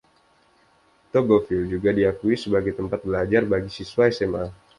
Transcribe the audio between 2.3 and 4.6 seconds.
sebagai tempat belajar bagi siswa SMA.